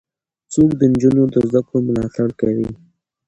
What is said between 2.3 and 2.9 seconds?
کوي؟